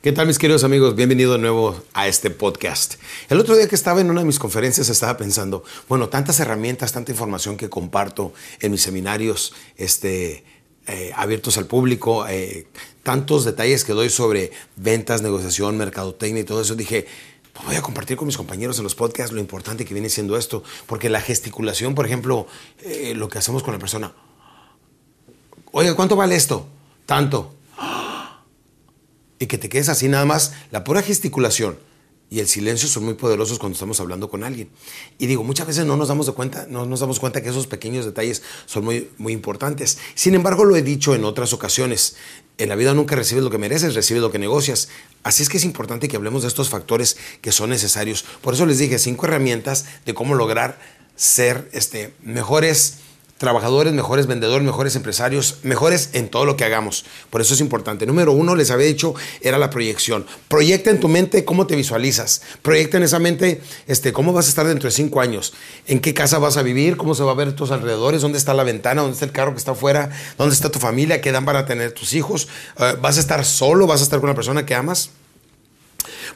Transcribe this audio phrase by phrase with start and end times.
[0.00, 0.94] ¿Qué tal mis queridos amigos?
[0.94, 2.94] Bienvenido de nuevo a este podcast.
[3.28, 6.92] El otro día que estaba en una de mis conferencias estaba pensando, bueno, tantas herramientas,
[6.92, 10.44] tanta información que comparto en mis seminarios este,
[10.86, 12.68] eh, abiertos al público, eh,
[13.02, 17.08] tantos detalles que doy sobre ventas, negociación, mercadotecnia y todo eso, dije,
[17.52, 20.36] pues voy a compartir con mis compañeros en los podcasts lo importante que viene siendo
[20.36, 22.46] esto, porque la gesticulación, por ejemplo,
[22.84, 24.14] eh, lo que hacemos con la persona,
[25.72, 26.68] oye, ¿cuánto vale esto?
[27.04, 27.57] Tanto
[29.38, 31.78] y que te quedes así nada más, la pura gesticulación
[32.30, 34.68] y el silencio son muy poderosos cuando estamos hablando con alguien.
[35.18, 37.66] Y digo, muchas veces no nos damos de cuenta, no nos damos cuenta que esos
[37.66, 39.98] pequeños detalles son muy, muy importantes.
[40.14, 42.16] Sin embargo, lo he dicho en otras ocasiones,
[42.58, 44.88] en la vida nunca recibes lo que mereces, recibes lo que negocias.
[45.22, 48.24] Así es que es importante que hablemos de estos factores que son necesarios.
[48.42, 50.78] Por eso les dije cinco herramientas de cómo lograr
[51.16, 52.98] ser este, mejores
[53.38, 57.04] trabajadores, mejores vendedores, mejores empresarios, mejores en todo lo que hagamos.
[57.30, 58.04] Por eso es importante.
[58.04, 60.26] Número uno, les había dicho, era la proyección.
[60.48, 62.42] Proyecta en tu mente cómo te visualizas.
[62.62, 65.54] Proyecta en esa mente este, cómo vas a estar dentro de cinco años.
[65.86, 68.54] En qué casa vas a vivir, cómo se va a ver tus alrededores, dónde está
[68.54, 71.44] la ventana, dónde está el carro que está afuera, dónde está tu familia, qué dan
[71.44, 72.48] para tener tus hijos.
[72.78, 73.86] Eh, ¿Vas a estar solo?
[73.86, 75.10] ¿Vas a estar con la persona que amas?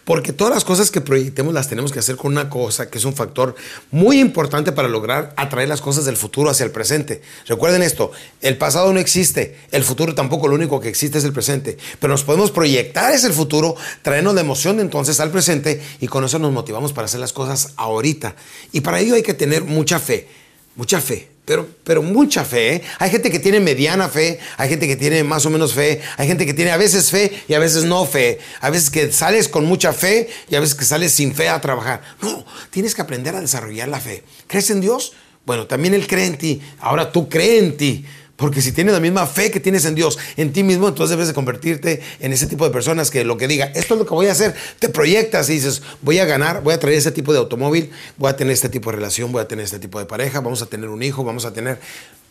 [0.05, 3.05] Porque todas las cosas que proyectemos las tenemos que hacer con una cosa que es
[3.05, 3.55] un factor
[3.91, 7.23] muy importante para lograr atraer las cosas del futuro hacia el presente.
[7.47, 11.33] Recuerden esto, el pasado no existe, el futuro tampoco, lo único que existe es el
[11.33, 11.79] presente.
[12.01, 16.39] Pero nos podemos proyectar ese futuro, traernos la emoción entonces al presente y con eso
[16.39, 18.35] nos motivamos para hacer las cosas ahorita.
[18.73, 20.29] Y para ello hay que tener mucha fe,
[20.77, 22.77] mucha fe pero, pero mucha fe.
[22.77, 22.83] ¿eh?
[22.99, 26.27] Hay gente que tiene mediana fe, hay gente que tiene más o menos fe, hay
[26.27, 28.39] gente que tiene a veces fe y a veces no fe.
[28.61, 31.61] A veces que sales con mucha fe y a veces que sales sin fe a
[31.61, 32.03] trabajar.
[32.21, 34.23] No, tienes que aprender a desarrollar la fe.
[34.47, 35.15] ¿Crees en Dios?
[35.45, 36.63] Bueno, también Él cree en ti.
[36.81, 38.07] Ahora tú crees en ti.
[38.43, 41.29] Porque si tienes la misma fe que tienes en Dios, en ti mismo, entonces debes
[41.29, 44.15] de convertirte en ese tipo de personas que lo que diga, esto es lo que
[44.15, 47.33] voy a hacer, te proyectas y dices, voy a ganar, voy a traer ese tipo
[47.33, 50.07] de automóvil, voy a tener este tipo de relación, voy a tener este tipo de
[50.07, 51.79] pareja, vamos a tener un hijo, vamos a tener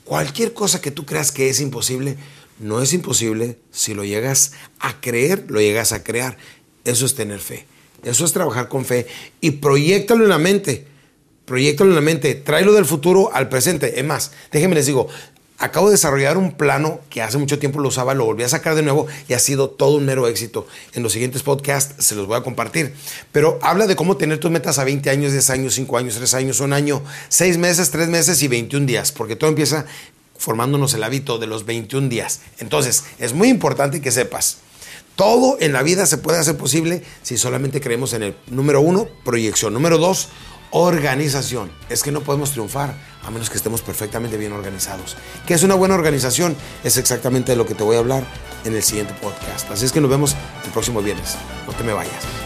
[0.04, 2.18] cualquier cosa que tú creas que es imposible,
[2.60, 4.52] no es imposible si lo llegas
[4.82, 6.38] a creer, lo llegas a crear.
[6.84, 7.66] Eso es tener fe.
[8.04, 9.08] Eso es trabajar con fe
[9.40, 10.88] y proyectalo en la mente.
[11.46, 14.00] Proyectalo en la mente, tráelo del futuro al presente.
[14.00, 15.08] Es más, déjenme les digo,
[15.62, 18.74] Acabo de desarrollar un plano que hace mucho tiempo lo usaba, lo volví a sacar
[18.74, 20.66] de nuevo y ha sido todo un mero éxito.
[20.94, 22.96] En los siguientes podcasts se los voy a compartir.
[23.32, 26.34] Pero habla de cómo tener tus metas a 20 años, 10 años, 5 años, 3
[26.34, 29.86] años, un año, 6 meses, 3 meses y 21 días, porque todo empieza
[30.36, 32.40] formándonos el hábito de los 21 días.
[32.58, 34.58] Entonces, es muy importante que sepas.
[35.16, 39.08] Todo en la vida se puede hacer posible si solamente creemos en el número uno,
[39.24, 39.76] proyección.
[39.76, 40.30] Número dos,
[40.72, 41.72] organización.
[41.90, 45.16] Es que no podemos triunfar a menos que estemos perfectamente bien organizados.
[45.46, 46.56] ¿Qué es una buena organización?
[46.84, 48.24] Es exactamente de lo que te voy a hablar
[48.66, 49.70] en el siguiente podcast.
[49.72, 51.36] Así es que nos vemos el próximo viernes.
[51.68, 52.41] No te me vayas.